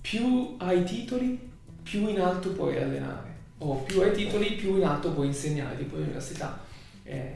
più 0.00 0.54
hai 0.58 0.84
titoli, 0.84 1.49
più 1.90 2.06
in 2.06 2.20
alto 2.20 2.50
puoi 2.50 2.80
allenare, 2.80 3.28
o 3.58 3.74
più 3.78 4.00
hai 4.00 4.12
titoli, 4.12 4.52
più 4.52 4.76
in 4.76 4.84
alto 4.84 5.10
puoi 5.10 5.26
insegnare, 5.26 5.76
tipo 5.76 5.96
all'università. 5.96 6.60
Eh, 7.02 7.34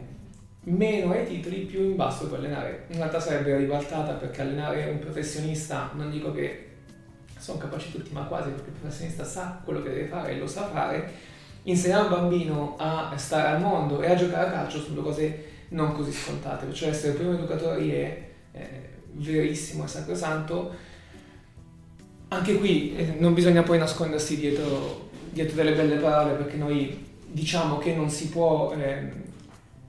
meno 0.61 1.11
ai 1.11 1.26
titoli, 1.26 1.62
più 1.62 1.80
in 1.80 1.96
basso 1.96 2.28
puoi 2.28 2.38
allenare. 2.38 2.84
In 2.90 2.99
realtà 2.99 3.18
sarebbe 3.18 3.56
ribaltata 3.56 4.12
perché 4.12 4.42
allenare 4.42 4.88
un 4.88 5.00
professionista, 5.00 5.90
non 5.94 6.08
dico 6.08 6.30
che 6.32 6.68
sono 7.37 7.58
capaci 7.58 7.90
tutti, 7.90 8.12
ma 8.12 8.23
quasi 8.23 8.50
perché 8.50 8.70
il 8.70 8.76
professionista 8.76 9.25
sa 9.25 9.61
quello 9.64 9.82
che 9.82 9.90
deve 9.90 10.06
fare 10.06 10.32
e 10.32 10.38
lo 10.38 10.46
sa 10.46 10.68
fare. 10.68 11.11
Insegnare 11.64 12.04
un 12.04 12.11
bambino 12.11 12.76
a 12.78 13.12
stare 13.16 13.56
al 13.56 13.61
mondo 13.61 14.00
e 14.02 14.08
a 14.08 14.14
giocare 14.14 14.46
a 14.46 14.52
calcio 14.52 14.78
sono 14.78 14.94
due 14.94 15.02
cose 15.02 15.44
non 15.70 15.92
così 15.94 16.12
scontate, 16.12 16.73
cioè 16.73 16.90
essere 16.90 17.12
il 17.12 17.16
primo 17.16 17.32
educatore 17.32 17.80
è, 17.90 18.28
è 18.52 18.80
verissimo 19.14 19.82
e 19.84 19.88
sacrosanto. 19.88 20.92
Anche 22.34 22.58
qui 22.58 22.96
eh, 22.96 23.14
non 23.18 23.32
bisogna 23.32 23.62
poi 23.62 23.78
nascondersi 23.78 24.36
dietro, 24.36 25.08
dietro, 25.30 25.54
delle 25.54 25.72
belle 25.72 25.96
parole 25.96 26.34
perché 26.34 26.56
noi 26.56 27.12
diciamo 27.26 27.78
che 27.78 27.94
non 27.94 28.10
si 28.10 28.28
può 28.28 28.74
eh, 28.76 29.22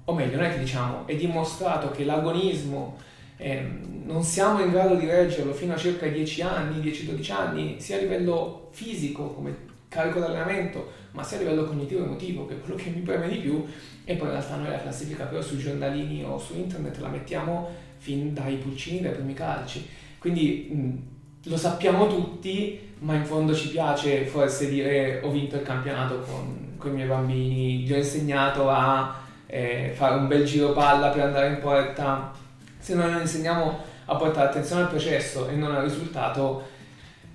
o 0.05 0.13
meglio, 0.13 0.35
non 0.35 0.45
è 0.45 0.51
che 0.51 0.59
diciamo, 0.59 1.07
è 1.07 1.15
dimostrato 1.15 1.89
che 1.89 2.05
l'agonismo 2.05 2.97
eh, 3.37 3.67
non 4.03 4.23
siamo 4.23 4.61
in 4.61 4.69
grado 4.69 4.93
di 4.95 5.07
reggerlo 5.07 5.53
fino 5.53 5.73
a 5.73 5.77
circa 5.77 6.05
10 6.05 6.41
anni, 6.43 6.79
10-12 6.79 7.31
anni, 7.31 7.75
sia 7.79 7.97
a 7.97 8.01
livello 8.01 8.69
fisico 8.71 9.29
come 9.29 9.73
carico 9.87 10.19
d'allenamento, 10.19 10.91
ma 11.11 11.23
sia 11.23 11.37
a 11.37 11.39
livello 11.39 11.65
cognitivo 11.65 12.01
e 12.01 12.05
emotivo, 12.05 12.45
che 12.45 12.53
è 12.53 12.59
quello 12.59 12.75
che 12.75 12.91
mi 12.91 13.01
preme 13.01 13.27
di 13.27 13.37
più, 13.37 13.65
e 14.03 14.15
poi 14.15 14.27
in 14.27 14.33
realtà 14.33 14.55
noi 14.57 14.69
la 14.69 14.81
classifica 14.81 15.25
però 15.25 15.41
sui 15.41 15.57
giornalini 15.57 16.23
o 16.23 16.37
su 16.37 16.55
internet 16.55 16.99
la 16.99 17.07
mettiamo 17.07 17.69
fin 17.97 18.31
dai 18.33 18.57
pulcini, 18.57 19.01
dai 19.01 19.13
primi 19.13 19.33
calci. 19.33 19.87
Quindi 20.19 20.69
mh, 20.71 21.14
lo 21.45 21.57
sappiamo 21.57 22.07
tutti, 22.07 22.93
ma 22.99 23.15
in 23.15 23.25
fondo 23.25 23.53
ci 23.53 23.69
piace 23.69 24.25
forse 24.25 24.69
dire 24.69 25.21
ho 25.23 25.29
vinto 25.29 25.55
il 25.55 25.63
campionato 25.63 26.19
con, 26.21 26.75
con 26.77 26.91
i 26.91 26.95
miei 26.95 27.07
bambini, 27.07 27.79
gli 27.79 27.93
ho 27.93 27.97
insegnato 27.97 28.69
a 28.69 29.23
eh, 29.45 29.93
fare 29.95 30.15
un 30.15 30.27
bel 30.27 30.43
giro 30.45 30.73
palla 30.73 31.09
per 31.09 31.23
andare 31.23 31.49
in 31.49 31.59
porta, 31.59 32.31
se 32.77 32.95
noi 32.95 33.11
non 33.11 33.21
insegniamo 33.21 33.77
a 34.05 34.15
portare 34.15 34.49
attenzione 34.49 34.83
al 34.83 34.89
processo 34.89 35.47
e 35.47 35.55
non 35.55 35.73
al 35.73 35.83
risultato, 35.83 36.73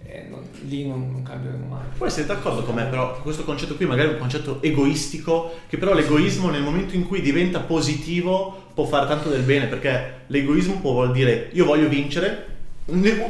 eh, 0.05 0.27
non, 0.29 0.41
lì 0.63 0.89
non, 0.89 1.11
non 1.13 1.23
cambieremo 1.23 1.67
mai. 1.67 1.85
Poi 1.97 2.11
siete 2.11 2.33
d'accordo 2.35 2.63
con 2.63 2.75
me, 2.75 2.87
però 2.87 3.21
questo 3.21 3.45
concetto 3.45 3.77
qui 3.77 3.87
magari 3.87 4.09
è 4.09 4.13
un 4.13 4.19
concetto 4.19 4.61
egoistico, 4.61 5.53
che 5.69 5.79
però 5.79 5.95
l'egoismo 5.95 6.51
nel 6.51 6.63
momento 6.63 6.97
in 6.97 7.07
cui 7.07 7.21
diventa 7.21 7.61
positivo 7.61 8.71
può 8.75 8.87
fare 8.87 9.07
tanto 9.07 9.29
del 9.29 9.43
bene, 9.43 9.67
perché 9.67 10.23
l'egoismo 10.27 10.81
può 10.81 10.93
vuol 10.93 11.13
dire 11.13 11.51
io 11.53 11.65
voglio 11.65 11.89
vincere, 11.89 12.50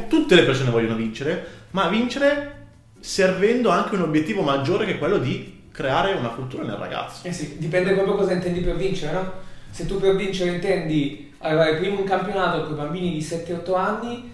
tutte 0.07 0.35
le 0.35 0.43
persone 0.43 0.71
vogliono 0.71 0.95
vincere, 0.95 1.45
ma 1.71 1.87
vincere 1.87 2.59
servendo 2.99 3.69
anche 3.69 3.95
un 3.95 4.01
obiettivo 4.01 4.41
maggiore 4.41 4.85
che 4.85 4.97
quello 4.97 5.17
di 5.17 5.59
creare 5.71 6.13
una 6.13 6.29
cultura 6.29 6.63
nel 6.63 6.75
ragazzo. 6.75 7.27
Eh 7.27 7.33
sì, 7.33 7.57
dipende 7.57 7.93
proprio 7.93 8.15
cosa 8.15 8.33
intendi 8.33 8.59
per 8.59 8.75
vincere, 8.75 9.13
no? 9.13 9.31
Se 9.71 9.85
tu 9.85 9.99
per 9.99 10.15
vincere 10.15 10.51
intendi 10.51 11.33
arrivare 11.39 11.77
prima 11.77 11.99
in 11.99 12.05
campionato 12.05 12.63
con 12.63 12.73
i 12.73 12.75
bambini 12.75 13.11
di 13.11 13.19
7-8 13.19 13.75
anni, 13.75 14.29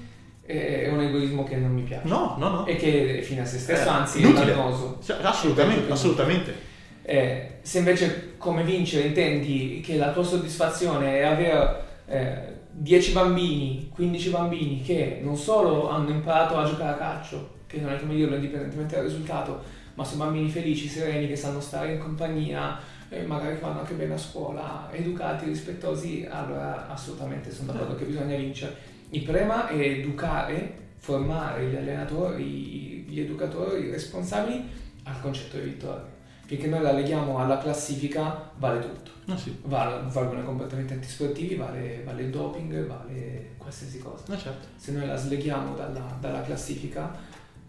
eh, 0.46 0.86
è 0.86 0.90
un 0.90 1.02
egoismo 1.02 1.44
che 1.44 1.56
non 1.56 1.74
mi 1.74 1.82
piace. 1.82 2.08
No, 2.08 2.36
no, 2.38 2.50
no. 2.50 2.66
E 2.66 2.76
che 2.76 3.20
è 3.20 3.22
fine 3.22 3.42
a 3.42 3.46
se 3.46 3.60
stesso, 3.60 3.88
eh, 3.88 3.92
anzi 3.92 4.22
è 4.22 4.32
dannoso. 4.32 5.00
Cioè, 5.04 5.18
assolutamente, 5.22 5.92
assolutamente. 5.92 6.66
Eh, 7.04 7.60
se 7.62 7.78
invece 7.78 8.34
come 8.38 8.64
vincere 8.64 9.08
intendi 9.08 9.82
che 9.86 9.96
la 9.96 10.12
tua 10.12 10.24
soddisfazione 10.24 11.20
è 11.20 11.24
avere 11.24 11.82
eh, 12.08 12.57
10 12.80 13.12
bambini, 13.12 13.90
15 13.92 14.30
bambini 14.30 14.82
che 14.84 15.20
non 15.24 15.36
solo 15.36 15.90
hanno 15.90 16.10
imparato 16.10 16.58
a 16.58 16.64
giocare 16.64 16.92
a 16.92 16.98
calcio, 16.98 17.56
che 17.66 17.80
non 17.80 17.92
è 17.92 18.00
come 18.00 18.14
dirlo 18.14 18.36
indipendentemente 18.36 18.96
dal 18.96 19.06
risultato, 19.06 19.64
ma 19.96 20.04
sono 20.04 20.26
bambini 20.26 20.48
felici, 20.48 20.88
sereni, 20.88 21.28
che 21.28 21.36
sanno 21.36 21.60
stare 21.60 21.94
in 21.94 22.00
compagnia, 22.00 22.78
eh, 23.10 23.24
magari 23.24 23.56
fanno 23.56 23.80
anche 23.80 23.96
bene 23.96 24.14
a 24.14 24.18
scuola, 24.18 24.90
educati, 24.92 25.46
rispettosi, 25.46 26.28
allora 26.30 26.88
assolutamente 26.88 27.50
sono 27.52 27.72
d'accordo 27.72 27.96
che 27.96 28.06
bisogna 28.06 28.36
vincere. 28.36 28.76
Il 29.10 29.24
problema 29.24 29.70
è 29.70 29.80
educare, 29.80 30.90
formare 30.98 31.66
gli 31.66 31.76
allenatori, 31.76 33.06
gli 33.08 33.20
educatori, 33.20 33.86
i 33.86 33.90
responsabili 33.90 34.64
al 35.04 35.20
concetto 35.20 35.58
di 35.58 35.64
vittoria. 35.64 36.17
Finché 36.48 36.68
noi 36.68 36.82
la 36.82 36.94
leghiamo 36.94 37.38
alla 37.38 37.58
classifica 37.58 38.50
vale 38.56 38.80
tutto. 38.80 39.12
Ah, 39.28 39.38
sì. 39.38 39.56
vale, 39.64 40.10
valgono 40.10 40.40
i 40.40 40.46
comportamenti 40.46 40.94
antisportivi, 40.94 41.56
vale, 41.56 42.02
vale, 42.06 42.24
il 42.24 42.30
doping, 42.30 42.88
vale 42.88 43.56
qualsiasi 43.58 44.00
cosa. 44.00 44.24
Ah, 44.30 44.38
certo. 44.38 44.68
Se 44.78 44.94
noi 44.94 45.06
la 45.06 45.18
sleghiamo 45.18 45.76
dalla, 45.76 46.18
dalla 46.20 46.42
classifica 46.42 47.14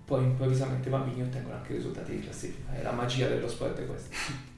poi 0.08 0.24
improvvisamente 0.24 0.88
i 0.88 0.90
bambini 0.90 1.22
ottengono 1.22 1.56
anche 1.56 1.74
risultati 1.74 2.12
di 2.12 2.20
classifica. 2.20 2.72
È 2.72 2.82
la 2.82 2.92
magia 2.92 3.28
dello 3.28 3.48
sport 3.48 3.78
è 3.78 3.86
questa. 3.86 4.14